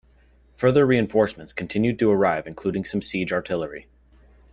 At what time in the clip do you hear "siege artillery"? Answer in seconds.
3.03-3.85